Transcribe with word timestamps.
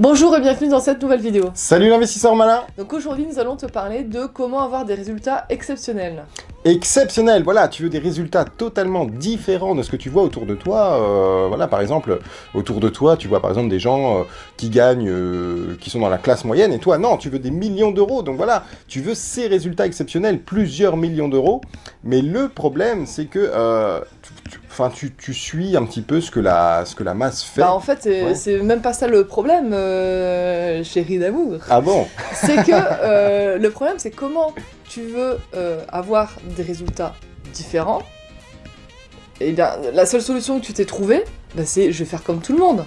Bonjour 0.00 0.34
et 0.34 0.40
bienvenue 0.40 0.70
dans 0.70 0.80
cette 0.80 1.02
nouvelle 1.02 1.20
vidéo. 1.20 1.50
Salut 1.52 1.90
l'investisseur 1.90 2.34
malin 2.34 2.62
Donc 2.78 2.94
aujourd'hui 2.94 3.26
nous 3.30 3.38
allons 3.38 3.56
te 3.56 3.66
parler 3.66 4.02
de 4.02 4.24
comment 4.24 4.62
avoir 4.62 4.86
des 4.86 4.94
résultats 4.94 5.44
exceptionnels. 5.50 6.24
Exceptionnel, 6.66 7.42
voilà, 7.42 7.68
tu 7.68 7.84
veux 7.84 7.88
des 7.88 7.98
résultats 7.98 8.44
totalement 8.44 9.06
différents 9.06 9.74
de 9.74 9.82
ce 9.82 9.90
que 9.90 9.96
tu 9.96 10.10
vois 10.10 10.22
autour 10.22 10.44
de 10.44 10.54
toi. 10.54 11.00
euh, 11.00 11.46
voilà, 11.48 11.66
par 11.66 11.80
exemple, 11.80 12.18
autour 12.52 12.80
de 12.80 12.90
toi, 12.90 13.16
tu 13.16 13.28
vois 13.28 13.40
par 13.40 13.50
exemple 13.50 13.70
des 13.70 13.78
gens 13.78 14.18
euh, 14.18 14.22
qui 14.58 14.68
gagnent, 14.68 15.08
euh, 15.08 15.78
qui 15.80 15.88
sont 15.88 16.00
dans 16.00 16.10
la 16.10 16.18
classe 16.18 16.44
moyenne, 16.44 16.74
et 16.74 16.78
toi, 16.78 16.98
non, 16.98 17.16
tu 17.16 17.30
veux 17.30 17.38
des 17.38 17.50
millions 17.50 17.92
d'euros. 17.92 18.22
Donc 18.22 18.36
voilà, 18.36 18.64
tu 18.88 19.00
veux 19.00 19.14
ces 19.14 19.46
résultats 19.46 19.86
exceptionnels, 19.86 20.38
plusieurs 20.38 20.98
millions 20.98 21.28
d'euros. 21.28 21.62
Mais 22.04 22.20
le 22.20 22.50
problème, 22.50 23.06
c'est 23.06 23.24
que, 23.24 23.50
enfin, 24.70 24.90
tu, 24.94 25.14
tu 25.14 25.32
suis 25.32 25.78
un 25.78 25.84
petit 25.84 26.02
peu 26.02 26.20
ce 26.20 26.30
que 26.30 26.40
la, 26.40 26.84
ce 26.84 26.94
que 26.94 27.02
la 27.04 27.14
masse 27.14 27.42
fait. 27.42 27.62
Bah 27.62 27.72
en 27.72 27.80
fait 27.80 28.00
c'est 28.34 28.56
Ouais. 28.58 28.62
même 28.62 28.82
pas 28.82 28.92
ça 28.92 29.06
le 29.06 29.24
problème, 29.24 29.70
chérie 30.84 31.18
d'amour. 31.18 31.56
Ah 31.70 31.80
bon? 31.80 32.06
C'est 32.34 32.56
que 32.56 33.56
le 33.58 33.68
problème 33.70 33.96
c'est 33.98 34.10
comment 34.10 34.52
tu 34.90 35.02
veux 35.02 35.38
euh, 35.54 35.84
avoir 35.88 36.36
des 36.56 36.62
résultats 36.62 37.14
différents. 37.54 38.02
Et 39.40 39.52
bien 39.52 39.70
la 39.94 40.04
seule 40.04 40.20
solution 40.20 40.60
que 40.60 40.66
tu 40.66 40.72
t'es 40.72 40.84
trouvée, 40.84 41.24
bah, 41.54 41.62
c'est 41.64 41.92
je 41.92 42.00
vais 42.00 42.04
faire 42.04 42.22
comme 42.24 42.40
tout 42.40 42.52
le 42.52 42.58
monde. 42.58 42.84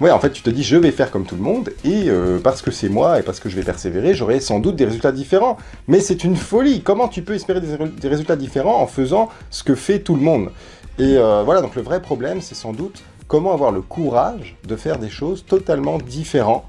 Ouais, 0.00 0.10
en 0.10 0.18
fait, 0.18 0.32
tu 0.32 0.42
te 0.42 0.50
dis, 0.50 0.64
je 0.64 0.76
vais 0.76 0.90
faire 0.90 1.12
comme 1.12 1.24
tout 1.24 1.36
le 1.36 1.40
monde, 1.40 1.70
et 1.84 2.08
euh, 2.08 2.40
parce 2.40 2.62
que 2.62 2.72
c'est 2.72 2.88
moi, 2.88 3.20
et 3.20 3.22
parce 3.22 3.38
que 3.38 3.48
je 3.48 3.54
vais 3.54 3.62
persévérer, 3.62 4.12
j'aurai 4.12 4.40
sans 4.40 4.58
doute 4.58 4.74
des 4.74 4.84
résultats 4.84 5.12
différents. 5.12 5.56
Mais 5.86 6.00
c'est 6.00 6.24
une 6.24 6.34
folie 6.34 6.82
Comment 6.82 7.06
tu 7.06 7.22
peux 7.22 7.34
espérer 7.34 7.60
des, 7.60 7.76
des 7.78 8.08
résultats 8.08 8.34
différents 8.34 8.82
en 8.82 8.88
faisant 8.88 9.28
ce 9.50 9.62
que 9.62 9.76
fait 9.76 10.00
tout 10.00 10.16
le 10.16 10.20
monde? 10.20 10.50
Et 10.98 11.16
euh, 11.16 11.44
voilà, 11.44 11.60
donc 11.60 11.76
le 11.76 11.82
vrai 11.82 12.02
problème, 12.02 12.40
c'est 12.40 12.56
sans 12.56 12.72
doute 12.72 13.04
comment 13.28 13.52
avoir 13.52 13.70
le 13.70 13.82
courage 13.82 14.56
de 14.66 14.74
faire 14.74 14.98
des 14.98 15.10
choses 15.10 15.44
totalement 15.46 15.98
différentes 15.98 16.64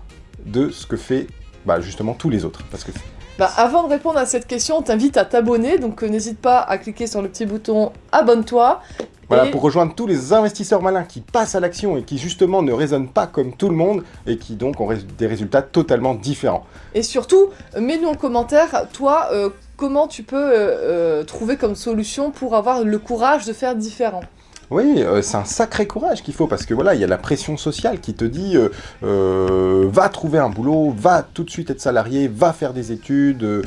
de 0.46 0.70
ce 0.70 0.86
que 0.86 0.96
fait 0.96 1.26
bah, 1.66 1.82
justement 1.82 2.14
tous 2.14 2.30
les 2.30 2.46
autres. 2.46 2.62
Parce 2.70 2.84
que 2.84 2.92
Bah, 3.38 3.52
avant 3.58 3.84
de 3.84 3.90
répondre 3.90 4.18
à 4.18 4.26
cette 4.26 4.48
question, 4.48 4.78
on 4.78 4.82
t'invite 4.82 5.18
à 5.18 5.26
t'abonner, 5.26 5.78
donc 5.78 6.04
euh, 6.04 6.08
n'hésite 6.08 6.40
pas 6.40 6.60
à 6.62 6.78
cliquer 6.78 7.06
sur 7.06 7.22
le 7.22 7.28
petit 7.28 7.46
bouton 7.46 7.92
abonne-toi. 8.14 8.82
Voilà, 9.28 9.48
Et- 9.48 9.52
pour 9.52 9.62
rejoindre 9.62 9.94
tous 9.94 10.08
les 10.08 10.32
investisseurs 10.32 10.82
malins 10.82 11.04
qui 11.04 11.20
passent 11.20 11.56
à 11.56 11.60
l'action 11.60 11.98
et 11.98 12.04
qui 12.04 12.18
justement 12.18 12.62
ne 12.62 12.72
raisonnent 12.72 13.10
pas 13.10 13.28
comme 13.28 13.54
tout 13.54 13.68
le 13.68 13.76
monde 13.76 14.04
et 14.26 14.38
qui 14.38 14.56
donc 14.56 14.80
ont 14.80 14.88
des 15.18 15.28
résultats 15.28 15.62
totalement 15.64 16.14
différents. 16.16 16.66
Et 16.94 17.04
surtout, 17.04 17.50
mets-nous 17.78 18.08
en 18.08 18.14
commentaire, 18.16 18.88
toi, 18.94 19.28
euh, 19.34 19.50
comment 19.76 20.08
tu 20.08 20.24
peux 20.24 20.38
euh, 20.54 21.24
trouver 21.26 21.58
comme 21.58 21.76
solution 21.76 22.32
pour 22.32 22.56
avoir 22.56 22.84
le 22.86 23.00
courage 23.00 23.46
de 23.46 23.52
faire 23.52 23.76
différent. 23.76 24.22
Oui, 24.72 24.96
euh, 24.98 25.22
c'est 25.22 25.38
un 25.38 25.46
sacré 25.46 25.86
courage 25.86 26.24
qu'il 26.24 26.34
faut 26.34 26.48
parce 26.48 26.66
que 26.66 26.74
voilà, 26.74 26.96
il 26.96 27.02
y 27.02 27.04
a 27.04 27.08
la 27.08 27.20
pression 27.20 27.56
sociale 27.56 28.00
qui 28.00 28.16
te 28.16 28.26
dit 28.26 28.58
euh, 28.58 28.70
euh, 29.04 29.88
va 29.92 30.10
trouver 30.10 30.40
un 30.40 30.50
boulot, 30.50 30.94
va 30.98 31.22
tout 31.22 31.44
de 31.44 31.50
suite 31.52 31.70
être 31.70 31.82
salarié, 31.82 32.28
va 32.28 32.52
faire 32.52 32.74
des 32.74 32.92
études, 32.92 33.64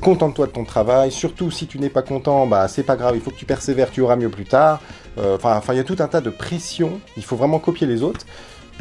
contente-toi 0.00 0.46
de 0.46 0.52
ton 0.52 0.64
travail. 0.64 1.12
Surtout 1.12 1.50
si 1.50 1.66
tu 1.66 1.78
n'es 1.78 1.90
pas 1.90 2.02
content, 2.02 2.46
bah 2.46 2.66
c'est 2.66 2.82
pas 2.82 2.96
grave, 2.96 3.14
il 3.14 3.20
faut 3.20 3.30
que 3.30 3.36
tu 3.36 3.44
persévères, 3.44 3.90
tu 3.90 4.00
auras 4.00 4.16
mieux 4.16 4.30
plus 4.30 4.44
tard. 4.44 4.80
Enfin, 5.16 5.60
il 5.70 5.76
y 5.76 5.80
a 5.80 5.84
tout 5.84 5.96
un 6.00 6.08
tas 6.08 6.20
de 6.20 6.30
pression. 6.30 7.00
Il 7.16 7.24
faut 7.24 7.36
vraiment 7.36 7.58
copier 7.58 7.86
les 7.86 8.02
autres 8.02 8.26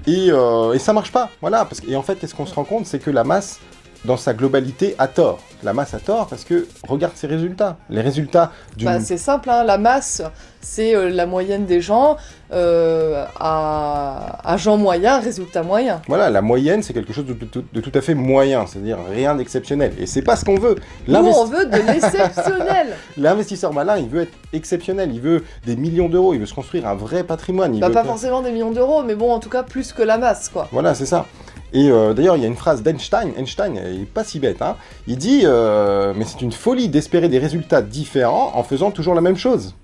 et, 0.07 0.29
et 0.29 0.79
ça 0.79 0.93
marche 0.93 1.11
pas. 1.11 1.29
Voilà, 1.41 1.65
parce 1.65 1.81
que 1.81 1.89
et 1.89 1.95
en 1.95 2.01
fait, 2.01 2.15
qu'est-ce 2.15 2.35
qu'on 2.35 2.45
se 2.45 2.55
rend 2.55 2.63
compte, 2.63 2.85
c'est 2.87 2.99
que 2.99 3.11
la 3.11 3.23
masse 3.23 3.59
dans 4.05 4.17
sa 4.17 4.33
globalité 4.33 4.95
a 4.99 5.07
tort. 5.07 5.39
La 5.63 5.73
masse 5.73 5.93
a 5.93 5.99
tort 5.99 6.25
parce 6.27 6.43
que 6.43 6.67
regarde 6.87 7.13
ses 7.15 7.27
résultats. 7.27 7.77
Les 7.89 8.01
résultats 8.01 8.51
d'une 8.75 8.87
Bah, 8.87 8.99
c'est 8.99 9.17
simple, 9.17 9.49
hein, 9.51 9.63
la 9.63 9.77
masse, 9.77 10.23
c'est 10.59 10.95
euh, 10.95 11.09
la 11.11 11.27
moyenne 11.27 11.65
des 11.67 11.81
gens 11.81 12.17
euh, 12.51 13.25
à, 13.39 14.39
à 14.43 14.57
gens 14.57 14.77
moyens, 14.77 15.23
résultat 15.23 15.61
moyen. 15.61 16.01
Voilà, 16.07 16.31
la 16.31 16.41
moyenne, 16.41 16.81
c'est 16.81 16.93
quelque 16.93 17.13
chose 17.13 17.25
de, 17.27 17.33
tout- 17.33 17.63
de 17.71 17.79
tout 17.79 17.91
à 17.93 18.01
fait 18.01 18.15
moyen, 18.15 18.65
c'est-à-dire 18.65 18.97
rien 19.07 19.35
d'exceptionnel. 19.35 19.93
Et 19.99 20.07
c'est 20.07 20.23
pas 20.23 20.35
ce 20.35 20.45
qu'on 20.45 20.57
veut. 20.57 20.77
Nous, 21.07 21.15
on 21.15 21.45
veut 21.45 21.65
de 21.67 21.77
l'exceptionnel. 21.77 22.95
L'investisseur 23.17 23.71
malin, 23.71 23.97
il 23.97 24.09
veut 24.09 24.21
être 24.21 24.33
exceptionnel, 24.53 25.11
il 25.13 25.21
veut 25.21 25.43
des 25.65 25.75
millions 25.75 26.09
d'euros, 26.09 26.33
il 26.33 26.39
veut 26.39 26.45
se 26.47 26.55
construire 26.55 26.87
un 26.87 26.95
vrai 26.95 27.23
patrimoine. 27.23 27.75
Il 27.75 27.81
bah, 27.81 27.87
veut 27.89 27.93
pas- 27.93 28.03
forcément 28.03 28.41
des 28.41 28.51
millions 28.51 28.71
d'euros, 28.71 29.03
mais 29.03 29.13
bon, 29.13 29.31
en 29.31 29.39
tout 29.39 29.49
cas, 29.49 29.61
plus 29.61 29.93
que 29.93 30.01
la 30.01 30.17
masse, 30.17 30.49
quoi. 30.49 30.67
Voilà, 30.71 30.95
c'est 30.95 31.05
ça. 31.05 31.27
Et 31.73 31.89
euh, 31.89 32.13
d'ailleurs, 32.13 32.35
il 32.35 32.41
y 32.41 32.45
a 32.45 32.47
une 32.47 32.55
phrase 32.55 32.83
d'Einstein, 32.83 33.31
Einstein, 33.37 33.79
il 33.93 34.01
est 34.01 34.05
pas 34.05 34.23
si 34.23 34.39
bête, 34.39 34.61
hein. 34.61 34.75
il 35.07 35.17
dit 35.17 35.41
euh, 35.45 36.13
Mais 36.15 36.25
c'est 36.25 36.41
une 36.41 36.51
folie 36.51 36.89
d'espérer 36.89 37.29
des 37.29 37.39
résultats 37.39 37.81
différents 37.81 38.51
en 38.55 38.63
faisant 38.63 38.91
toujours 38.91 39.15
la 39.15 39.21
même 39.21 39.37
chose. 39.37 39.75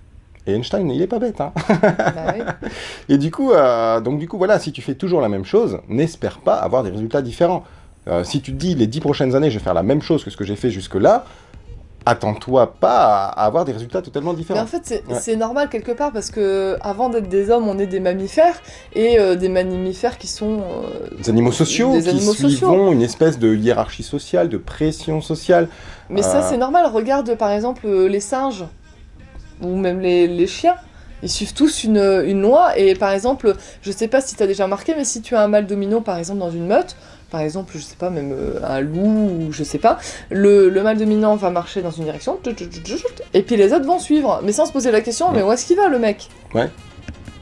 Et 0.46 0.54
Einstein, 0.54 0.90
il 0.90 1.02
est 1.02 1.08
pas 1.08 1.20
bête, 1.20 1.42
hein. 1.42 1.52
Bah 1.70 2.34
oui. 2.36 2.70
Et 3.10 3.18
du 3.18 3.32
coup, 3.32 3.52
euh, 3.52 4.00
donc 4.02 4.20
du 4.20 4.28
coup, 4.28 4.38
voilà, 4.38 4.60
si 4.60 4.72
tu 4.72 4.82
fais 4.82 4.96
toujours 4.96 5.22
la 5.22 5.30
même 5.30 5.46
chose, 5.46 5.80
n'espère 5.90 6.40
pas 6.40 6.56
avoir 6.56 6.84
des 6.84 6.90
résultats 6.90 7.22
différents. 7.22 7.64
Si 8.24 8.42
tu 8.42 8.54
te 8.54 8.58
dis 8.58 8.74
les 8.74 8.88
dix 8.88 9.02
prochaines 9.02 9.36
années, 9.36 9.52
je 9.52 9.58
vais 9.60 9.64
faire 9.66 9.74
la 9.74 9.84
même 9.84 10.02
chose 10.02 10.24
que 10.24 10.30
ce 10.30 10.38
que 10.38 10.46
j'ai 10.46 10.56
fait 10.56 10.70
jusque-là, 10.70 11.26
attends-toi 12.08 12.74
pas 12.80 13.26
à, 13.28 13.46
avoir 13.46 13.66
des 13.66 13.72
résultats 13.72 14.02
totalement 14.02 14.32
Mais 14.32 14.38
différents. 14.38 14.62
en 14.62 14.66
fait, 14.66 15.04
c'est 15.20 15.32
Ouais. 15.32 15.36
normal 15.36 15.70
quelque 15.70 15.92
part 15.92 16.12
parce 16.12 16.30
que 16.32 16.78
avant 16.82 17.10
d'être 17.10 17.28
des 17.30 17.50
hommes, 17.50 17.68
on 17.68 17.78
est 17.80 17.88
des 17.88 18.00
mammifères 18.00 18.60
et 18.94 19.20
euh, 19.20 19.36
des 19.36 19.50
mammifères 19.50 20.18
qui 20.18 20.28
sont 20.28 20.60
euh, 20.62 21.18
Des 21.18 21.30
animaux 21.30 21.52
sociaux 21.52 21.94
des 21.94 22.04
qui 22.04 22.10
animaux 22.10 22.34
sociaux. 22.34 22.92
une 22.92 23.02
espèce 23.02 23.38
de 23.40 23.54
hiérarchie 23.56 24.04
sociale, 24.04 24.50
de 24.50 24.58
pression 24.58 25.22
sociale. 25.22 25.68
Mais 26.10 26.22
ça, 26.22 26.40
Euh. 26.40 26.48
c'est 26.50 26.58
normal. 26.58 26.86
Regarde, 26.92 27.36
par 27.36 27.52
exemple, 27.52 27.88
les 27.88 28.20
singes, 28.22 28.64
ou 29.62 29.76
même 29.76 30.00
les, 30.00 30.28
les 30.28 30.48
chiens. 30.48 30.76
Ils 31.24 31.30
suivent 31.30 31.54
tous 31.54 31.84
une, 31.84 31.98
une 32.26 32.42
loi. 32.42 32.78
Et 32.78 32.94
par 32.96 33.12
exemple, 33.12 33.56
je 33.82 33.92
sais 33.92 34.08
pas 34.08 34.22
si 34.22 34.36
tu 34.36 34.44
as 34.44 34.48
déjà 34.48 34.66
remarqué, 34.66 34.94
mais 34.96 35.04
si 35.06 35.22
tu 35.22 35.36
as 35.36 35.42
un 35.42 35.48
mâle 35.48 35.66
domino, 35.68 36.02
par 36.02 36.18
exemple, 36.18 36.40
dans 36.40 36.52
une 36.52 36.68
meute, 36.68 36.96
par 37.32 37.42
exemple, 37.42 37.74
je 37.76 37.80
sais 37.82 37.96
pas, 37.98 38.10
même 38.10 38.32
euh, 38.32 38.60
un 38.64 38.80
loup, 38.80 39.48
ou 39.48 39.52
je 39.52 39.64
sais 39.64 39.80
pas, 39.80 39.98
le, 40.30 40.70
le 40.70 40.84
mâle 40.84 40.98
dominant 40.98 41.36
va 41.36 41.50
marcher 41.50 41.82
dans 41.82 41.92
une 41.92 42.06
direction, 42.06 42.40
et 43.34 43.42
puis 43.42 43.58
les 43.58 43.74
autres 43.74 43.86
vont 43.86 44.00
suivre. 44.00 44.40
Mais 44.44 44.52
sans 44.54 44.66
se 44.66 44.72
poser 44.72 44.92
la 44.92 45.02
question, 45.02 45.32
mais 45.32 45.44
où 45.44 45.52
est-ce 45.52 45.66
qu'il 45.66 45.76
va, 45.76 45.90
le 45.90 46.00
mec? 46.00 46.30
Ouais. 46.54 46.70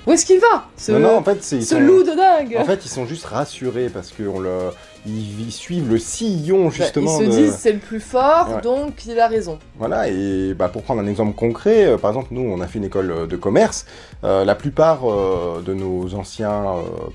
Où 0.08 0.12
est-ce 0.12 0.26
qu'il 0.26 0.40
va? 0.40 0.66
Ce, 0.78 0.92
Non, 0.92 1.00
non, 1.00 1.18
en 1.18 1.24
fait, 1.24 1.44
ce 1.44 1.62
sont- 1.62 1.80
loup 1.80 2.04
de 2.04 2.16
dingue 2.16 2.56
En 2.60 2.64
fait, 2.66 2.86
ils 2.86 2.90
sont 2.90 3.06
juste 3.06 3.26
rassurés 3.26 3.90
parce 3.90 4.12
qu'ils 4.12 4.26
le... 4.26 4.70
ils, 5.06 5.42
ils 5.48 5.52
suivent 5.52 5.90
le 5.90 5.98
sillon 5.98 6.66
Bah, 6.66 6.70
justement 6.72 7.20
Ils 7.20 7.26
se 7.26 7.30
de... 7.32 7.36
disent 7.36 7.56
c'est 7.60 7.74
le 7.74 7.80
plus 7.80 8.00
fort, 8.00 8.50
Ouais. 8.56 8.62
donc 8.62 9.06
il 9.06 9.20
a 9.20 9.28
raison. 9.28 9.60
Voilà, 9.78 10.10
et 10.10 10.54
bah, 10.54 10.70
pour 10.70 10.84
prendre 10.84 11.02
un 11.02 11.08
exemple 11.08 11.34
concret, 11.36 11.86
euh, 11.86 11.98
par 11.98 12.12
exemple, 12.12 12.28
nous, 12.32 12.42
on 12.42 12.60
a 12.62 12.68
fait 12.68 12.80
une 12.80 12.86
école 12.86 13.12
euh, 13.12 13.28
de 13.28 13.36
commerce. 13.36 13.86
euh, 14.24 14.44
la 14.46 14.56
plupart 14.56 15.02
euh, 15.10 15.62
de 15.66 15.74
nos 15.74 16.14
anciens 16.16 16.64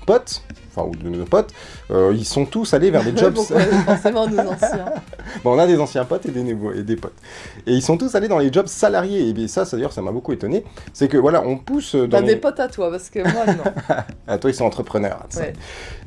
potes, 0.05 0.41
enfin, 0.75 0.87
ou 0.87 0.95
de 0.95 1.09
nos 1.09 1.25
potes, 1.25 1.51
euh, 1.91 2.13
ils 2.15 2.25
sont 2.25 2.45
tous 2.45 2.73
allés 2.73 2.91
vers 2.91 3.03
des 3.03 3.15
jobs. 3.17 3.35
Forcément 3.85 4.27
nos 4.27 4.39
anciens 4.39 4.85
bon, 5.43 5.55
on 5.55 5.59
a 5.59 5.67
des 5.67 5.79
anciens 5.79 6.05
potes 6.05 6.25
et 6.25 6.31
des, 6.31 6.43
nouveaux- 6.43 6.71
et 6.73 6.83
des 6.83 6.95
potes. 6.95 7.13
Et 7.67 7.73
ils 7.73 7.81
sont 7.81 7.97
tous 7.97 8.15
allés 8.15 8.27
dans 8.27 8.39
les 8.39 8.51
jobs 8.51 8.67
salariés. 8.67 9.27
Et 9.27 9.33
bien, 9.33 9.47
ça, 9.47 9.65
d'ailleurs, 9.71 9.93
ça 9.93 10.01
m'a 10.01 10.11
beaucoup 10.11 10.33
étonné. 10.33 10.63
C'est 10.93 11.07
que, 11.07 11.17
voilà, 11.17 11.43
on 11.45 11.57
pousse 11.57 11.95
dans 11.95 12.07
T'as 12.09 12.21
les... 12.21 12.27
des 12.27 12.35
potes 12.37 12.59
à 12.59 12.67
toi, 12.67 12.89
parce 12.91 13.09
que 13.09 13.19
moi, 13.19 13.45
non. 13.45 13.63
Ah, 14.27 14.37
toi, 14.37 14.49
ils 14.49 14.53
sont 14.53 14.65
entrepreneurs. 14.65 15.25
Ouais. 15.37 15.53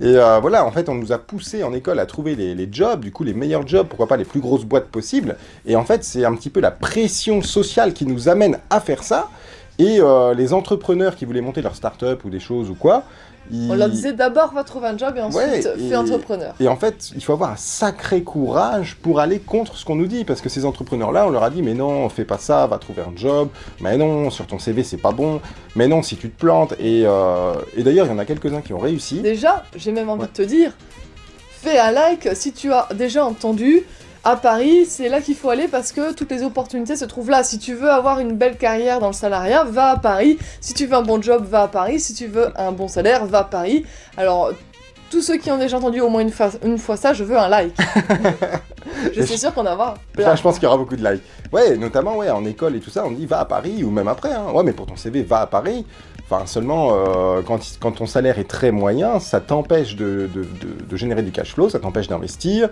Et 0.00 0.16
euh, 0.16 0.38
voilà, 0.40 0.64
en 0.64 0.70
fait, 0.72 0.88
on 0.88 0.94
nous 0.94 1.12
a 1.12 1.18
poussé 1.18 1.62
en 1.62 1.72
école 1.74 1.98
à 1.98 2.06
trouver 2.06 2.34
les, 2.36 2.54
les 2.54 2.68
jobs, 2.70 3.00
du 3.00 3.12
coup, 3.12 3.24
les 3.24 3.34
meilleurs 3.34 3.66
jobs, 3.66 3.86
pourquoi 3.86 4.06
pas 4.06 4.16
les 4.16 4.24
plus 4.24 4.40
grosses 4.40 4.64
boîtes 4.64 4.86
possibles. 4.88 5.36
Et 5.66 5.76
en 5.76 5.84
fait, 5.84 6.04
c'est 6.04 6.24
un 6.24 6.34
petit 6.34 6.50
peu 6.50 6.60
la 6.60 6.70
pression 6.70 7.42
sociale 7.42 7.92
qui 7.92 8.06
nous 8.06 8.28
amène 8.28 8.58
à 8.70 8.80
faire 8.80 9.02
ça. 9.02 9.28
Et 9.78 10.00
euh, 10.00 10.34
les 10.34 10.52
entrepreneurs 10.52 11.16
qui 11.16 11.24
voulaient 11.24 11.40
monter 11.40 11.62
leur 11.62 11.74
start-up 11.74 12.24
ou 12.24 12.30
des 12.30 12.40
choses 12.40 12.70
ou 12.70 12.74
quoi, 12.74 13.02
ils... 13.50 13.70
On 13.70 13.74
leur 13.74 13.90
disait 13.90 14.12
d'abord 14.14 14.54
va 14.54 14.64
trouver 14.64 14.86
un 14.88 14.96
job 14.96 15.14
et 15.16 15.20
ensuite 15.20 15.36
Ouais, 15.42 15.88
fais 15.88 15.96
entrepreneur. 15.96 16.54
Et 16.60 16.68
en 16.68 16.76
fait, 16.76 17.10
il 17.14 17.22
faut 17.22 17.32
avoir 17.34 17.50
un 17.50 17.56
sacré 17.56 18.22
courage 18.22 18.96
pour 19.02 19.20
aller 19.20 19.38
contre 19.38 19.76
ce 19.76 19.84
qu'on 19.84 19.96
nous 19.96 20.06
dit, 20.06 20.24
parce 20.24 20.40
que 20.40 20.48
ces 20.48 20.64
entrepreneurs-là, 20.64 21.26
on 21.26 21.30
leur 21.30 21.42
a 21.42 21.50
dit, 21.50 21.60
mais 21.60 21.74
non, 21.74 22.08
fais 22.08 22.24
pas 22.24 22.38
ça, 22.38 22.66
va 22.66 22.78
trouver 22.78 23.02
un 23.02 23.12
job, 23.16 23.48
mais 23.80 23.96
non, 23.98 24.30
sur 24.30 24.46
ton 24.46 24.58
CV, 24.58 24.82
c'est 24.82 24.96
pas 24.96 25.12
bon, 25.12 25.40
mais 25.76 25.88
non, 25.88 26.02
si 26.02 26.16
tu 26.16 26.30
te 26.30 26.38
plantes. 26.40 26.72
Et, 26.78 27.02
euh, 27.04 27.52
et 27.76 27.82
d'ailleurs, 27.82 28.06
il 28.06 28.10
y 28.10 28.12
en 28.14 28.18
a 28.18 28.24
quelques-uns 28.24 28.62
qui 28.62 28.72
ont 28.72 28.78
réussi. 28.78 29.20
Déjà, 29.20 29.64
j'ai 29.76 29.92
même 29.92 30.08
envie 30.08 30.22
Ouais. 30.22 30.28
de 30.28 30.32
te 30.32 30.42
dire, 30.42 30.72
fais 31.50 31.78
un 31.78 31.90
like 31.90 32.28
si 32.34 32.52
tu 32.52 32.72
as 32.72 32.88
déjà 32.94 33.26
entendu. 33.26 33.82
À 34.26 34.36
Paris, 34.36 34.86
c'est 34.86 35.10
là 35.10 35.20
qu'il 35.20 35.34
faut 35.34 35.50
aller 35.50 35.68
parce 35.68 35.92
que 35.92 36.14
toutes 36.14 36.30
les 36.30 36.42
opportunités 36.42 36.96
se 36.96 37.04
trouvent 37.04 37.28
là. 37.28 37.44
Si 37.44 37.58
tu 37.58 37.74
veux 37.74 37.90
avoir 37.90 38.20
une 38.20 38.32
belle 38.32 38.56
carrière 38.56 38.98
dans 38.98 39.08
le 39.08 39.12
salariat, 39.12 39.64
va 39.64 39.90
à 39.90 39.96
Paris. 39.98 40.38
Si 40.62 40.72
tu 40.72 40.86
veux 40.86 40.94
un 40.94 41.02
bon 41.02 41.20
job, 41.20 41.44
va 41.46 41.62
à 41.64 41.68
Paris. 41.68 42.00
Si 42.00 42.14
tu 42.14 42.26
veux 42.26 42.48
un 42.58 42.72
bon 42.72 42.88
salaire, 42.88 43.26
va 43.26 43.40
à 43.40 43.44
Paris. 43.44 43.84
Alors, 44.16 44.50
tous 45.10 45.20
ceux 45.20 45.36
qui 45.36 45.50
ont 45.50 45.58
déjà 45.58 45.76
entendu 45.76 46.00
au 46.00 46.08
moins 46.08 46.22
une 46.22 46.30
fois, 46.30 46.48
une 46.64 46.78
fois 46.78 46.96
ça, 46.96 47.12
je 47.12 47.22
veux 47.22 47.36
un 47.38 47.48
like. 47.48 47.76
je 49.14 49.22
suis 49.22 49.36
sûre 49.38 49.52
qu'on 49.52 49.66
en 49.66 49.74
aura 49.74 49.94
plein. 50.12 50.34
Je 50.34 50.42
pense 50.42 50.54
qu'il 50.54 50.64
y 50.64 50.66
aura 50.66 50.78
beaucoup 50.78 50.96
de 50.96 51.06
likes. 51.06 51.22
Ouais, 51.52 51.76
notamment 51.76 52.16
ouais, 52.16 52.30
en 52.30 52.46
école 52.46 52.76
et 52.76 52.80
tout 52.80 52.90
ça, 52.90 53.04
on 53.06 53.10
dit 53.10 53.26
va 53.26 53.40
à 53.40 53.44
Paris 53.44 53.84
ou 53.84 53.90
même 53.90 54.08
après. 54.08 54.32
Hein. 54.32 54.46
Ouais, 54.54 54.62
mais 54.62 54.72
pour 54.72 54.86
ton 54.86 54.96
CV, 54.96 55.22
va 55.22 55.42
à 55.42 55.46
Paris. 55.46 55.84
Enfin, 56.30 56.46
seulement 56.46 56.92
euh, 56.94 57.42
quand, 57.46 57.60
quand 57.80 57.92
ton 57.92 58.06
salaire 58.06 58.38
est 58.38 58.48
très 58.48 58.70
moyen, 58.70 59.20
ça 59.20 59.40
t'empêche 59.40 59.94
de, 59.96 60.30
de- 60.34 60.44
de- 60.44 60.84
de 60.88 60.96
générer 60.96 61.20
du 61.22 61.30
cash 61.30 61.52
flow, 61.52 61.68
ça 61.68 61.78
t'empêche 61.78 62.08
d'investir. 62.08 62.70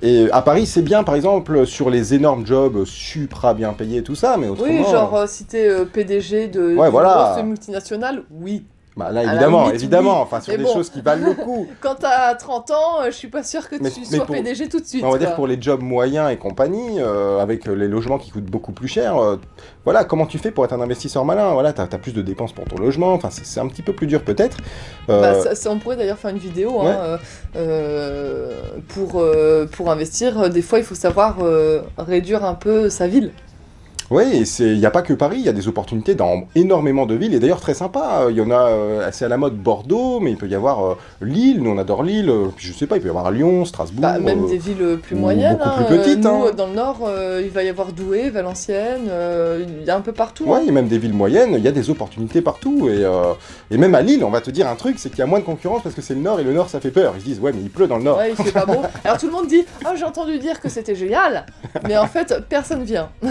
Et 0.00 0.28
à 0.30 0.42
Paris, 0.42 0.66
c'est 0.66 0.82
bien, 0.82 1.02
par 1.02 1.16
exemple, 1.16 1.66
sur 1.66 1.90
les 1.90 2.14
énormes 2.14 2.46
jobs 2.46 2.84
supra 2.84 3.52
bien 3.54 3.72
payés 3.72 3.98
et 3.98 4.02
tout 4.02 4.14
ça, 4.14 4.36
mais 4.36 4.48
autrement... 4.48 4.70
Oui, 4.70 4.84
genre 4.84 5.14
euh, 5.16 5.26
si 5.26 5.44
t'es 5.44 5.68
euh, 5.68 5.84
PDG 5.84 6.48
de 6.48 6.76
Ouais, 6.76 6.88
voilà. 6.88 7.32
grosse 7.34 7.44
multinationale, 7.44 8.22
oui. 8.30 8.64
Bah 8.98 9.12
là, 9.12 9.22
évidemment, 9.22 9.66
limite, 9.66 9.74
évidemment, 9.76 10.14
oui. 10.16 10.22
enfin 10.22 10.40
sur 10.40 10.52
Mais 10.52 10.58
des 10.58 10.64
bon. 10.64 10.72
choses 10.74 10.90
qui 10.90 11.00
valent 11.02 11.24
le 11.24 11.34
coup. 11.34 11.68
Quand 11.80 11.94
t'as 11.94 12.34
30 12.34 12.70
ans, 12.72 12.74
euh, 13.02 13.06
je 13.06 13.12
suis 13.12 13.28
pas 13.28 13.44
sûre 13.44 13.68
que 13.68 13.76
tu 13.76 13.82
mais 13.82 13.90
sois 13.90 14.26
pour- 14.26 14.34
PDG 14.34 14.68
tout 14.68 14.80
de 14.80 14.84
suite. 14.86 15.04
On 15.04 15.10
va 15.10 15.18
dire 15.18 15.28
quoi. 15.28 15.36
pour 15.36 15.46
les 15.46 15.62
jobs 15.62 15.80
moyens 15.82 16.32
et 16.32 16.36
compagnie, 16.36 16.98
euh, 16.98 17.38
avec 17.38 17.68
euh, 17.68 17.74
les 17.74 17.86
logements 17.86 18.18
qui 18.18 18.30
coûtent 18.32 18.50
beaucoup 18.50 18.72
plus 18.72 18.88
cher, 18.88 19.16
euh, 19.16 19.36
voilà, 19.84 20.02
comment 20.02 20.26
tu 20.26 20.38
fais 20.38 20.50
pour 20.50 20.64
être 20.64 20.72
un 20.72 20.80
investisseur 20.80 21.24
malin? 21.24 21.52
Voilà, 21.52 21.72
t'as 21.72 21.84
as 21.84 21.98
plus 21.98 22.12
de 22.12 22.22
dépenses 22.22 22.52
pour 22.52 22.64
ton 22.64 22.76
logement, 22.76 23.12
enfin 23.12 23.28
c'est 23.30 23.60
un 23.60 23.68
petit 23.68 23.82
peu 23.82 23.92
plus 23.92 24.08
dur 24.08 24.22
peut-être. 24.24 24.56
Euh, 25.08 25.20
Bah, 25.20 25.40
ça- 25.42 25.54
ça- 25.54 25.70
on 25.70 25.78
pourrait 25.78 25.96
d'ailleurs 25.96 26.18
faire 26.18 26.32
une 26.32 26.38
vidéo 26.38 26.80
hein, 26.80 27.18
Ouais. 27.54 28.80
pour, 28.88 29.22
pour 29.72 29.90
investir. 29.90 30.50
Des 30.50 30.62
fois, 30.62 30.78
il 30.80 30.84
faut 30.84 30.94
savoir 30.96 31.36
réduire 31.98 32.44
un 32.44 32.54
peu 32.54 32.88
sa 32.90 33.06
ville. 33.06 33.30
Oui, 34.10 34.44
il 34.60 34.78
n'y 34.78 34.86
a 34.86 34.90
pas 34.90 35.02
que 35.02 35.12
Paris, 35.12 35.36
il 35.38 35.44
y 35.44 35.48
a 35.50 35.52
des 35.52 35.68
opportunités 35.68 36.14
dans 36.14 36.44
énormément 36.54 37.04
de 37.04 37.14
villes, 37.14 37.34
et 37.34 37.40
d'ailleurs 37.40 37.60
très 37.60 37.74
sympa. 37.74 38.26
Il 38.30 38.36
y 38.36 38.40
en 38.40 38.50
a, 38.50 38.68
euh, 38.70 39.06
assez 39.06 39.24
à 39.24 39.28
la 39.28 39.36
mode 39.36 39.56
Bordeaux, 39.56 40.18
mais 40.20 40.30
il 40.30 40.36
peut 40.38 40.48
y 40.48 40.54
avoir 40.54 40.84
euh, 40.84 40.94
Lille, 41.20 41.62
nous 41.62 41.70
on 41.70 41.78
adore 41.78 42.02
Lille, 42.02 42.30
euh, 42.30 42.46
puis 42.56 42.66
je 42.66 42.72
sais 42.72 42.86
pas, 42.86 42.96
il 42.96 43.00
peut 43.00 43.08
y 43.08 43.10
avoir 43.10 43.30
Lyon, 43.30 43.66
Strasbourg. 43.66 44.00
Bah, 44.00 44.18
même 44.18 44.44
euh, 44.44 44.48
des 44.48 44.56
villes 44.56 44.98
plus 45.02 45.14
moyennes. 45.14 45.58
beaucoup 45.58 45.68
hein, 45.68 45.84
plus 45.84 45.98
petites, 45.98 46.24
euh, 46.24 46.30
nous, 46.30 46.46
hein. 46.46 46.52
dans 46.56 46.66
le 46.66 46.74
nord, 46.74 47.00
euh, 47.06 47.42
il 47.44 47.50
va 47.50 47.62
y 47.62 47.68
avoir 47.68 47.92
Douai, 47.92 48.30
Valenciennes, 48.30 49.08
euh, 49.10 49.64
il 49.80 49.84
y 49.84 49.90
a 49.90 49.96
un 49.96 50.00
peu 50.00 50.12
partout. 50.12 50.44
Ouais, 50.44 50.58
hein. 50.58 50.64
et 50.66 50.70
même 50.70 50.88
des 50.88 50.98
villes 50.98 51.12
moyennes, 51.12 51.54
il 51.54 51.62
y 51.62 51.68
a 51.68 51.72
des 51.72 51.90
opportunités 51.90 52.40
partout. 52.40 52.88
Et, 52.88 53.04
euh, 53.04 53.34
et 53.70 53.76
même 53.76 53.94
à 53.94 54.00
Lille, 54.00 54.24
on 54.24 54.30
va 54.30 54.40
te 54.40 54.50
dire 54.50 54.68
un 54.68 54.76
truc, 54.76 54.98
c'est 54.98 55.10
qu'il 55.10 55.18
y 55.18 55.22
a 55.22 55.26
moins 55.26 55.40
de 55.40 55.44
concurrence 55.44 55.82
parce 55.82 55.94
que 55.94 56.00
c'est 56.02 56.14
le 56.14 56.20
nord, 56.20 56.40
et 56.40 56.44
le 56.44 56.54
nord 56.54 56.70
ça 56.70 56.80
fait 56.80 56.90
peur. 56.90 57.12
Ils 57.16 57.20
se 57.20 57.26
disent, 57.26 57.40
ouais, 57.40 57.52
mais 57.52 57.60
il 57.60 57.70
pleut 57.70 57.86
dans 57.86 57.98
le 57.98 58.04
nord. 58.04 58.16
Ouais, 58.16 58.30
il 58.30 58.42
fait 58.42 58.52
pas 58.52 58.64
beau. 58.64 58.80
Alors 59.04 59.18
tout 59.18 59.26
le 59.26 59.32
monde 59.32 59.48
dit 59.48 59.64
Ah, 59.84 59.94
j'ai 59.96 60.04
entendu 60.04 60.38
dire 60.38 60.60
que 60.60 60.70
c'était 60.70 60.94
génial, 60.94 61.44
mais 61.86 61.98
en 61.98 62.06
fait, 62.06 62.34
personne 62.48 62.84
vient. 62.84 63.10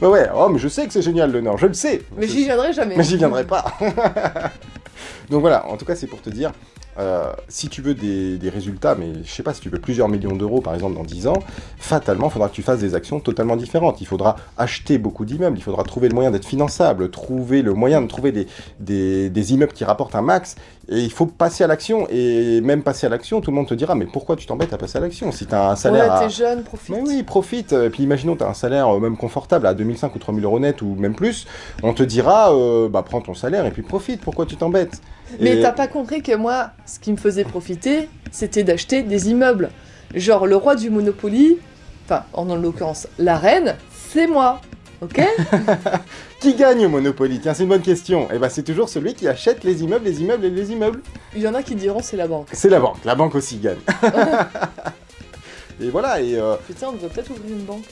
Ouais, 0.00 0.08
ouais, 0.08 0.28
oh, 0.34 0.48
mais 0.48 0.58
je 0.58 0.68
sais 0.68 0.86
que 0.86 0.92
c'est 0.92 1.02
génial 1.02 1.32
le 1.32 1.40
nord, 1.40 1.58
je 1.58 1.66
le 1.66 1.74
sais. 1.74 2.02
Mais 2.16 2.28
j'y 2.28 2.44
viendrai 2.44 2.72
jamais. 2.72 2.96
mais 2.96 3.04
j'y 3.04 3.16
viendrai 3.16 3.44
pas. 3.44 3.64
Donc 5.30 5.40
voilà, 5.40 5.66
en 5.66 5.76
tout 5.76 5.84
cas, 5.84 5.94
c'est 5.94 6.06
pour 6.06 6.22
te 6.22 6.30
dire, 6.30 6.52
euh, 6.98 7.32
si 7.48 7.68
tu 7.68 7.82
veux 7.82 7.94
des, 7.94 8.38
des 8.38 8.48
résultats, 8.48 8.94
mais 8.94 9.06
je 9.24 9.30
sais 9.30 9.42
pas, 9.42 9.54
si 9.54 9.60
tu 9.60 9.68
veux 9.68 9.78
plusieurs 9.78 10.08
millions 10.08 10.34
d'euros 10.34 10.60
par 10.60 10.74
exemple 10.74 10.94
dans 10.96 11.04
10 11.04 11.28
ans, 11.28 11.38
fatalement, 11.76 12.28
il 12.28 12.32
faudra 12.32 12.48
que 12.48 12.54
tu 12.54 12.62
fasses 12.62 12.80
des 12.80 12.94
actions 12.94 13.20
totalement 13.20 13.56
différentes. 13.56 14.00
Il 14.00 14.06
faudra 14.06 14.36
acheter 14.56 14.98
beaucoup 14.98 15.24
d'immeubles, 15.24 15.58
il 15.58 15.62
faudra 15.62 15.84
trouver 15.84 16.08
le 16.08 16.14
moyen 16.14 16.30
d'être 16.30 16.46
finançable, 16.46 17.10
trouver 17.10 17.62
le 17.62 17.74
moyen 17.74 18.02
de 18.02 18.06
trouver 18.08 18.32
des, 18.32 18.46
des, 18.80 19.30
des 19.30 19.52
immeubles 19.52 19.72
qui 19.72 19.84
rapportent 19.84 20.14
un 20.14 20.22
max, 20.22 20.56
et 20.88 21.00
il 21.00 21.12
faut 21.12 21.26
passer 21.26 21.64
à 21.64 21.66
l'action. 21.66 22.06
Et 22.10 22.60
même 22.62 22.82
passer 22.82 23.06
à 23.06 23.10
l'action, 23.10 23.40
tout 23.40 23.50
le 23.50 23.56
monde 23.56 23.68
te 23.68 23.74
dira, 23.74 23.94
mais 23.94 24.06
pourquoi 24.06 24.36
tu 24.36 24.46
t'embêtes 24.46 24.72
à 24.72 24.78
passer 24.78 24.98
à 24.98 25.00
l'action 25.00 25.30
si 25.32 25.46
tu 25.46 25.54
as 25.54 25.70
un 25.70 25.76
salaire 25.76 26.04
Ouais, 26.04 26.10
à... 26.10 26.20
t'es 26.20 26.30
jeune, 26.30 26.62
profite. 26.62 26.94
Mais 26.96 27.02
oui, 27.02 27.22
profite. 27.22 27.72
Et 27.72 27.90
puis 27.90 28.02
imaginons, 28.02 28.36
tu 28.36 28.44
as 28.44 28.48
un 28.48 28.54
salaire 28.54 28.88
euh, 28.88 28.98
même 28.98 29.16
confortable 29.16 29.66
à 29.66 29.74
2005 29.74 30.14
ou 30.14 30.18
3000 30.18 30.44
euros 30.44 30.58
net 30.58 30.82
ou 30.82 30.94
même 30.94 31.14
plus. 31.14 31.46
On 31.82 31.92
te 31.92 32.02
dira, 32.02 32.54
euh, 32.54 32.88
bah 32.88 33.02
prends 33.04 33.20
ton 33.20 33.34
salaire 33.34 33.66
et 33.66 33.70
puis 33.70 33.82
profite. 33.82 34.20
Pourquoi 34.20 34.46
tu 34.46 34.56
t'embêtes? 34.56 35.00
Mais 35.40 35.60
t'as 35.60 35.72
pas 35.72 35.86
compris 35.86 36.22
que 36.22 36.34
moi, 36.34 36.70
ce 36.86 36.98
qui 36.98 37.12
me 37.12 37.16
faisait 37.16 37.44
profiter, 37.44 38.08
c'était 38.30 38.64
d'acheter 38.64 39.02
des 39.02 39.30
immeubles. 39.30 39.70
Genre 40.14 40.46
le 40.46 40.56
roi 40.56 40.74
du 40.74 40.90
Monopoly, 40.90 41.58
enfin 42.04 42.24
en 42.32 42.54
l'occurrence 42.56 43.08
la 43.18 43.36
reine, 43.36 43.76
c'est 44.10 44.26
moi. 44.26 44.60
Ok? 45.00 45.20
Qui 46.40 46.54
gagne 46.54 46.86
au 46.86 46.88
Monopoly? 46.88 47.40
Tiens, 47.40 47.54
c'est 47.54 47.62
une 47.62 47.68
bonne 47.68 47.82
question. 47.82 48.30
Et 48.32 48.38
bah 48.38 48.48
c'est 48.48 48.64
toujours 48.64 48.88
celui 48.88 49.14
qui 49.14 49.28
achète 49.28 49.62
les 49.62 49.82
immeubles, 49.82 50.04
les 50.04 50.22
immeubles 50.22 50.44
et 50.46 50.50
les 50.50 50.72
immeubles. 50.72 51.02
Il 51.36 51.42
y 51.42 51.48
en 51.48 51.54
a 51.54 51.62
qui 51.62 51.74
diront 51.74 52.00
c'est 52.02 52.16
la 52.16 52.26
banque. 52.26 52.48
C'est 52.52 52.68
la 52.68 52.80
banque. 52.80 53.04
La 53.04 53.14
banque 53.14 53.34
aussi 53.34 53.58
gagne. 53.58 53.78
et 55.80 55.88
voilà, 55.90 56.20
et 56.20 56.36
euh, 56.36 56.56
Putain, 56.66 56.88
on 56.88 56.92
devrait 56.92 57.08
peut-être 57.08 57.30
ouvrir 57.30 57.56
une 57.56 57.64
banque. 57.64 57.84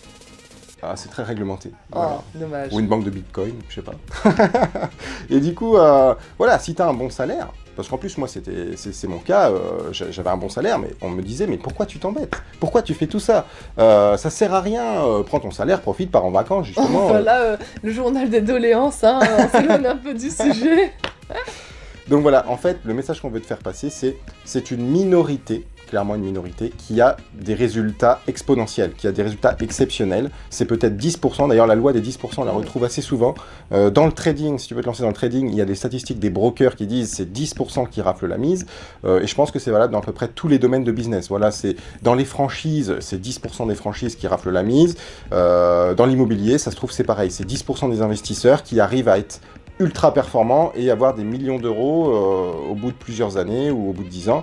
Ah, 0.83 0.93
c'est 0.97 1.09
très 1.09 1.23
réglementé. 1.23 1.73
Oh, 1.95 2.01
dommage. 2.35 2.73
Ou 2.73 2.81
une 2.81 2.87
banque 2.87 3.05
de 3.05 3.11
bitcoin, 3.11 3.55
je 3.69 3.77
sais 3.77 3.83
pas. 3.83 3.95
et 5.31 5.41
du 5.41 5.55
coup, 5.55 5.77
euh, 5.77 6.15
voilà, 6.39 6.59
si 6.59 6.75
tu 6.75 6.83
as 6.83 6.87
un 6.87 6.93
bon 6.95 7.11
salaire, 7.11 7.49
parce 7.75 7.89
qu'en 7.89 7.99
plus, 7.99 8.17
moi, 8.19 8.27
c'était, 8.29 8.75
c'est, 8.77 9.07
mon 9.07 9.19
cas, 9.19 9.51
euh, 9.51 9.93
j'a- 9.93 10.11
j'avais 10.11 10.31
un 10.31 10.37
bon 10.37 10.49
salaire, 10.49 10.79
mais 10.79 10.89
on 11.03 11.11
me 11.11 11.23
disait, 11.23 11.47
mais 11.47 11.59
pourquoi 11.59 11.85
tu 11.87 11.99
t'embêtes? 11.99 12.35
Pourquoi 12.61 12.83
tu 12.83 12.95
fais 12.95 13.07
tout 13.07 13.21
ça? 13.21 13.47
Euh, 13.79 14.17
Ça 14.17 14.31
sert 14.31 14.55
à 14.55 14.61
rien, 14.61 15.05
euh, 15.05 15.23
prends 15.23 15.41
ton 15.41 15.51
salaire, 15.51 15.81
profite, 15.83 16.11
pars 16.11 16.25
en 16.25 16.31
vacances, 16.31 16.67
justement. 16.67 17.07
Voilà 17.09 17.57
le 17.83 17.93
journal 17.93 18.29
des 18.31 18.41
doléances, 18.41 19.03
hein, 19.05 19.19
on 19.39 19.49
s'éloigne 19.49 19.87
un 19.87 19.97
peu 19.97 20.15
du 20.15 20.31
sujet. 20.31 20.93
Donc 22.09 22.23
voilà, 22.23 22.49
en 22.49 22.57
fait, 22.57 22.79
le 22.85 22.95
message 22.95 23.21
qu'on 23.21 23.31
veut 23.31 23.41
te 23.41 23.47
faire 23.47 23.59
passer, 23.59 23.91
c'est 23.91 24.17
c'est 24.45 24.71
une 24.71 24.87
minorité, 24.87 25.67
clairement 25.89 26.15
une 26.15 26.23
minorité, 26.23 26.73
qui 26.77 27.01
a 27.01 27.17
des 27.35 27.55
résultats 27.55 28.21
exponentiels, 28.29 28.93
qui 28.93 29.09
a 29.09 29.13
des 29.13 29.23
résultats 29.23 29.57
exceptionnels. 29.61 30.31
C'est 30.49 30.67
peut-être 30.67 30.97
10%, 30.97 31.49
d'ailleurs 31.49 31.67
la 31.67 31.75
loi 31.75 31.93
des 31.93 32.01
10%, 32.01 32.35
on 32.39 32.45
la 32.45 32.53
retrouve 32.53 32.85
assez 32.85 33.03
souvent. 33.03 33.35
Euh, 33.73 33.91
dans 33.91 34.07
le 34.07 34.13
trading, 34.13 34.59
si 34.59 34.69
tu 34.69 34.75
veux 34.75 34.83
te 34.83 34.87
lancer 34.87 35.03
dans 35.03 35.09
le 35.09 35.15
trading, 35.15 35.49
il 35.49 35.57
y 35.57 35.61
a 35.61 35.65
des 35.65 35.75
statistiques 35.75 36.21
des 36.21 36.31
brokers 36.31 36.77
qui 36.77 36.87
disent 36.87 37.13
c'est 37.13 37.31
10% 37.31 37.89
qui 37.89 38.01
raflent 38.01 38.29
la 38.29 38.39
mise. 38.39 38.67
Euh, 39.05 39.21
et 39.21 39.27
je 39.27 39.35
pense 39.35 39.51
que 39.51 39.59
c'est 39.59 39.73
valable 39.73 39.93
dans 39.93 40.01
à 40.01 40.03
peu 40.03 40.13
près 40.13 40.29
tous 40.29 40.47
les 40.47 40.61
domaines 40.61 40.85
de 40.85 40.93
business. 40.93 41.29
Voilà, 41.29 41.51
c'est 41.51 41.75
dans 42.03 42.15
les 42.15 42.25
franchises, 42.25 42.95
c'est 43.01 43.21
10% 43.21 43.67
des 43.67 43.75
franchises 43.75 44.15
qui 44.15 44.29
raflent 44.29 44.51
la 44.51 44.63
mise. 44.63 44.97
Euh, 45.33 45.95
dans 45.95 46.07
l'immobilier, 46.07 46.59
ça 46.59 46.71
se 46.71 46.77
trouve 46.77 46.93
c'est 46.93 47.05
pareil, 47.05 47.33
c'est 47.33 47.45
10% 47.45 47.91
des 47.91 48.01
investisseurs 48.01 48.63
qui 48.63 48.79
arrivent 48.79 49.09
à 49.09 49.19
être 49.19 49.41
ultra 49.79 50.13
performants 50.15 50.73
et 50.75 50.91
avoir 50.91 51.15
des 51.15 51.25
millions 51.25 51.59
d'euros 51.59 52.11
euh, 52.11 52.71
au 52.71 52.75
bout 52.75 52.91
de 52.91 52.97
plusieurs 52.97 53.37
années 53.37 53.71
ou 53.71 53.91
au 53.91 53.93
bout 53.93 54.05
de 54.05 54.09
10 54.09 54.31
ans 54.31 54.43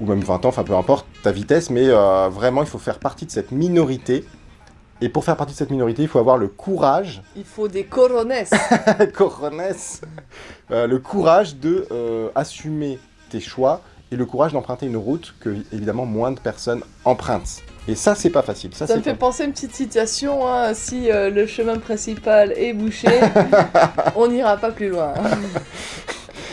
ou 0.00 0.06
même 0.06 0.20
20 0.20 0.44
ans, 0.44 0.48
enfin 0.48 0.64
peu 0.64 0.74
importe 0.74 1.06
ta 1.22 1.32
vitesse, 1.32 1.70
mais 1.70 1.88
euh, 1.88 2.28
vraiment 2.28 2.62
il 2.62 2.68
faut 2.68 2.78
faire 2.78 2.98
partie 2.98 3.26
de 3.26 3.30
cette 3.30 3.52
minorité. 3.52 4.24
Et 5.00 5.08
pour 5.08 5.24
faire 5.24 5.36
partie 5.36 5.52
de 5.52 5.58
cette 5.58 5.70
minorité, 5.70 6.02
il 6.02 6.08
faut 6.08 6.20
avoir 6.20 6.38
le 6.38 6.48
courage, 6.48 7.22
Il 7.36 7.44
faut 7.44 7.68
des 7.68 7.84
coronesses. 7.84 8.52
corones, 9.14 9.60
euh, 10.70 10.86
le 10.86 10.98
courage 10.98 11.56
de 11.56 11.86
euh, 11.90 12.28
assumer 12.34 12.98
tes 13.28 13.40
choix 13.40 13.80
et 14.12 14.16
le 14.16 14.24
courage 14.24 14.52
d'emprunter 14.52 14.86
une 14.86 14.96
route 14.96 15.34
que 15.40 15.56
évidemment 15.72 16.06
moins 16.06 16.30
de 16.30 16.38
personnes 16.38 16.82
empruntent. 17.04 17.62
Et 17.86 17.94
ça 17.94 18.14
c'est 18.14 18.30
pas 18.30 18.42
facile. 18.42 18.70
Ça, 18.74 18.96
me 18.96 19.02
fait 19.02 19.14
penser 19.14 19.42
à 19.42 19.46
une 19.46 19.52
petite 19.52 19.74
citation, 19.74 20.48
hein, 20.48 20.72
si 20.72 21.10
euh, 21.10 21.28
le 21.30 21.46
chemin 21.46 21.78
principal 21.78 22.52
est 22.56 22.72
bouché, 22.72 23.08
on 24.16 24.28
n'ira 24.28 24.56
pas 24.56 24.70
plus 24.70 24.88
loin. 24.88 25.12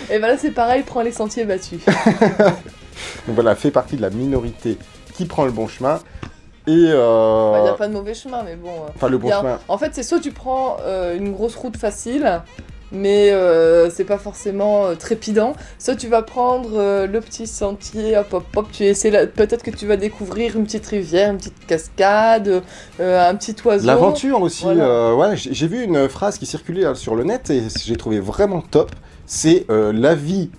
Et 0.09 0.19
ben 0.19 0.27
là 0.27 0.37
c'est 0.37 0.51
pareil, 0.51 0.83
prends 0.85 1.01
les 1.01 1.13
sentiers 1.13 1.45
battus. 1.45 1.79
Donc 3.27 3.35
voilà, 3.35 3.55
fais 3.55 3.71
partie 3.71 3.95
de 3.95 4.01
la 4.01 4.09
minorité 4.09 4.77
qui 5.13 5.25
prend 5.25 5.45
le 5.45 5.51
bon 5.51 5.67
chemin. 5.67 5.99
Et 6.67 6.73
Il 6.73 6.91
euh, 6.93 7.61
n'y 7.63 7.69
a 7.69 7.73
pas 7.73 7.87
de 7.87 7.93
mauvais 7.93 8.13
chemin, 8.13 8.43
mais 8.43 8.55
bon. 8.55 8.69
euh, 8.69 8.89
enfin 8.95 9.07
le 9.09 9.17
bon 9.17 9.29
a- 9.31 9.39
chemin. 9.39 9.59
En 9.67 9.77
fait, 9.77 9.91
c'est 9.95 10.03
soit 10.03 10.19
tu 10.19 10.31
prends 10.31 10.77
euh, 10.81 11.15
une 11.17 11.31
grosse 11.31 11.55
route 11.55 11.77
facile, 11.77 12.41
mais 12.91 13.31
euh, 13.31 13.89
c'est 13.89 14.03
pas 14.03 14.17
forcément 14.17 14.85
euh, 14.85 14.95
trépidant, 14.95 15.53
soit 15.79 15.95
tu 15.95 16.07
vas 16.07 16.21
prendre 16.21 16.71
euh, 16.75 17.07
le 17.07 17.21
petit 17.21 17.47
sentier, 17.47 18.17
hop 18.17 18.33
hop 18.33 18.45
hop, 18.55 18.67
tu 18.71 18.83
essaies 18.83 19.11
la- 19.11 19.27
peut-être 19.27 19.63
que 19.63 19.71
tu 19.71 19.85
vas 19.87 19.97
découvrir 19.97 20.55
une 20.57 20.65
petite 20.65 20.85
rivière, 20.87 21.31
une 21.31 21.37
petite 21.37 21.65
cascade, 21.67 22.63
un 22.99 23.35
petit 23.35 23.55
oiseau. 23.65 23.87
L'aventure 23.87 24.41
aussi. 24.41 24.63
Voilà. 24.63 25.15
ouais, 25.15 25.35
j'ai 25.35 25.67
vu 25.67 25.83
une 25.83 26.07
phrase 26.09 26.37
qui 26.37 26.45
circulait 26.45 26.85
euh, 26.85 26.95
sur 26.95 27.15
le 27.15 27.23
net 27.23 27.49
et 27.49 27.63
j'ai 27.83 27.95
trouvé 27.95 28.19
vraiment 28.19 28.61
top. 28.61 28.91
C'est 29.25 29.65
la 29.69 30.13
vie 30.15 30.49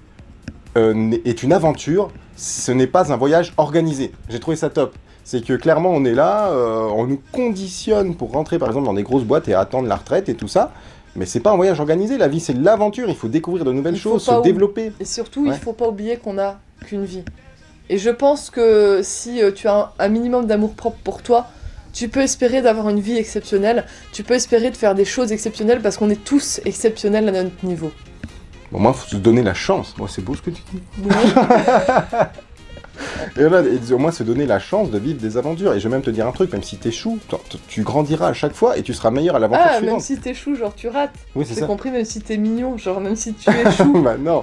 est 0.76 1.42
une 1.42 1.52
aventure. 1.52 2.10
Ce 2.36 2.72
n'est 2.72 2.86
pas 2.86 3.12
un 3.12 3.16
voyage 3.16 3.52
organisé. 3.58 4.12
J'ai 4.30 4.40
trouvé 4.40 4.56
ça 4.56 4.70
top. 4.70 4.94
C'est 5.24 5.44
que 5.44 5.52
clairement 5.52 5.90
on 5.90 6.04
est 6.04 6.14
là, 6.14 6.48
euh, 6.50 6.88
on 6.94 7.06
nous 7.06 7.20
conditionne 7.30 8.16
pour 8.16 8.32
rentrer 8.32 8.58
par 8.58 8.68
exemple 8.68 8.86
dans 8.86 8.94
des 8.94 9.04
grosses 9.04 9.22
boîtes 9.24 9.46
et 9.48 9.54
attendre 9.54 9.86
la 9.86 9.96
retraite 9.96 10.28
et 10.28 10.34
tout 10.34 10.48
ça. 10.48 10.72
Mais 11.14 11.26
c'est 11.26 11.40
pas 11.40 11.50
un 11.52 11.56
voyage 11.56 11.78
organisé. 11.80 12.16
La 12.18 12.28
vie 12.28 12.40
c'est 12.40 12.54
l'aventure. 12.56 13.08
Il 13.08 13.16
faut 13.16 13.28
découvrir 13.28 13.64
de 13.64 13.72
nouvelles 13.72 13.94
Il 13.94 14.00
choses, 14.00 14.24
se 14.24 14.42
développer. 14.42 14.92
Et 15.00 15.04
surtout, 15.04 15.46
Ouais. 15.46 15.54
il 15.56 15.60
faut 15.60 15.72
pas 15.74 15.88
oublier 15.88 16.16
qu'on 16.16 16.38
a 16.38 16.58
qu'une 16.86 17.04
vie. 17.04 17.22
Et 17.90 17.98
je 17.98 18.10
pense 18.10 18.48
que 18.50 19.00
si 19.02 19.42
euh, 19.42 19.52
tu 19.52 19.68
as 19.68 19.74
un, 19.76 19.90
un 19.98 20.08
minimum 20.08 20.46
d'amour 20.46 20.72
propre 20.74 20.96
pour 21.04 21.22
toi, 21.22 21.46
tu 21.92 22.08
peux 22.08 22.20
espérer 22.20 22.62
d'avoir 22.62 22.88
une 22.88 23.00
vie 23.00 23.16
exceptionnelle, 23.18 23.84
tu 24.12 24.22
peux 24.22 24.32
espérer 24.34 24.70
de 24.70 24.76
faire 24.76 24.94
des 24.94 25.04
choses 25.04 25.30
exceptionnelles 25.32 25.82
parce 25.82 25.98
qu'on 25.98 26.08
est 26.08 26.24
tous 26.24 26.60
exceptionnels 26.64 27.28
à 27.28 27.32
notre 27.42 27.64
niveau. 27.66 27.90
Bon, 28.70 28.78
moi, 28.78 28.94
faut 28.94 29.06
se 29.08 29.16
donner 29.16 29.42
la 29.42 29.52
chance. 29.52 29.94
Moi, 29.98 30.08
c'est 30.10 30.22
beau 30.24 30.34
ce 30.34 30.40
que 30.40 30.48
tu 30.50 30.62
dis. 30.72 30.80
Et 33.36 33.44
voilà, 33.46 33.68
et 33.68 33.92
au 33.92 33.98
moins 33.98 34.12
se 34.12 34.22
donner 34.22 34.46
la 34.46 34.58
chance 34.58 34.90
de 34.90 34.98
vivre 34.98 35.20
des 35.20 35.36
aventures. 35.36 35.72
Et 35.74 35.80
je 35.80 35.88
vais 35.88 35.94
même 35.94 36.02
te 36.02 36.10
dire 36.10 36.26
un 36.26 36.32
truc, 36.32 36.52
même 36.52 36.62
si 36.62 36.76
t'échoues, 36.76 37.18
tu 37.68 37.82
grandiras 37.82 38.28
à 38.28 38.32
chaque 38.32 38.54
fois 38.54 38.76
et 38.76 38.82
tu 38.82 38.94
seras 38.94 39.10
meilleur 39.10 39.36
à 39.36 39.38
l'aventure 39.38 39.64
ah, 39.64 39.80
même 39.80 40.00
si 40.00 40.18
t'échoues, 40.18 40.56
genre 40.56 40.74
tu 40.74 40.88
rates. 40.88 41.14
Oui, 41.34 41.44
c'est 41.46 41.54
J'ai 41.54 41.60
ça. 41.60 41.66
compris, 41.66 41.90
même 41.90 42.04
si 42.04 42.20
t'es 42.20 42.36
mignon, 42.36 42.76
genre 42.78 43.00
même 43.00 43.16
si 43.16 43.34
tu 43.34 43.50
échoues. 43.50 44.00
bah 44.02 44.16
non. 44.18 44.42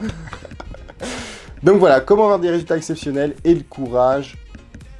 Donc 1.63 1.77
voilà, 1.77 1.99
comment 1.99 2.23
avoir 2.23 2.39
des 2.39 2.49
résultats 2.49 2.77
exceptionnels 2.77 3.35
et 3.43 3.53
le 3.53 3.63
courage 3.67 4.37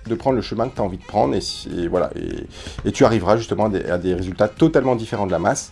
de 0.08 0.16
prendre 0.16 0.36
le 0.36 0.42
chemin 0.42 0.68
que 0.68 0.76
tu 0.76 0.82
as 0.82 0.84
envie 0.84 0.98
de 0.98 1.04
prendre. 1.04 1.36
Et, 1.36 1.88
voilà, 1.88 2.10
et, 2.16 2.88
et 2.88 2.92
tu 2.92 3.06
arriveras 3.06 3.38
justement 3.38 3.66
à 3.66 3.70
des, 3.70 3.86
à 3.86 3.98
des 3.98 4.14
résultats 4.14 4.48
totalement 4.48 4.96
différents 4.96 5.28
de 5.28 5.32
la 5.32 5.40
masse. 5.40 5.72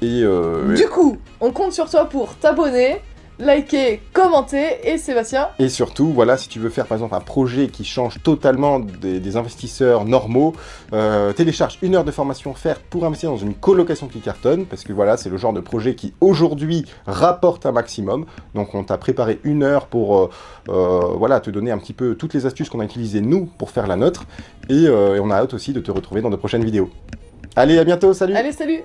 Et 0.00 0.22
euh, 0.22 0.74
du 0.74 0.86
coup, 0.86 1.18
on 1.40 1.50
compte 1.50 1.72
sur 1.72 1.90
toi 1.90 2.04
pour 2.08 2.34
t'abonner, 2.36 3.00
likez, 3.38 4.00
commentez 4.12 4.80
et 4.84 4.98
Sébastien. 4.98 5.48
Et 5.58 5.68
surtout, 5.68 6.12
voilà, 6.12 6.36
si 6.36 6.48
tu 6.48 6.58
veux 6.58 6.70
faire 6.70 6.86
par 6.86 6.96
exemple 6.96 7.14
un 7.14 7.20
projet 7.20 7.68
qui 7.68 7.84
change 7.84 8.22
totalement 8.22 8.80
des, 8.80 9.20
des 9.20 9.36
investisseurs 9.36 10.04
normaux, 10.04 10.54
euh, 10.92 11.32
télécharge 11.32 11.78
une 11.82 11.94
heure 11.94 12.04
de 12.04 12.10
formation 12.10 12.54
faire 12.54 12.80
pour 12.80 13.04
investir 13.04 13.30
dans 13.30 13.36
une 13.36 13.54
colocation 13.54 14.08
qui 14.08 14.20
cartonne, 14.20 14.66
parce 14.66 14.84
que 14.84 14.92
voilà, 14.92 15.16
c'est 15.16 15.30
le 15.30 15.36
genre 15.36 15.52
de 15.52 15.60
projet 15.60 15.94
qui 15.94 16.14
aujourd'hui 16.20 16.84
rapporte 17.06 17.66
un 17.66 17.72
maximum. 17.72 18.26
Donc 18.54 18.74
on 18.74 18.84
t'a 18.84 18.98
préparé 18.98 19.40
une 19.44 19.62
heure 19.62 19.86
pour 19.86 20.18
euh, 20.18 20.30
euh, 20.68 21.00
voilà, 21.16 21.40
te 21.40 21.50
donner 21.50 21.70
un 21.70 21.78
petit 21.78 21.92
peu 21.92 22.14
toutes 22.14 22.34
les 22.34 22.46
astuces 22.46 22.68
qu'on 22.68 22.80
a 22.80 22.84
utilisées 22.84 23.20
nous 23.20 23.46
pour 23.46 23.70
faire 23.70 23.86
la 23.86 23.96
nôtre. 23.96 24.24
Et, 24.68 24.84
et 24.84 25.20
on 25.20 25.30
a 25.30 25.36
hâte 25.36 25.54
aussi 25.54 25.72
de 25.72 25.80
te 25.80 25.90
retrouver 25.90 26.20
dans 26.20 26.30
de 26.30 26.36
prochaines 26.36 26.64
vidéos. 26.64 26.90
Allez, 27.56 27.78
à 27.78 27.84
bientôt, 27.84 28.12
salut 28.12 28.34
Allez, 28.34 28.52
salut 28.52 28.82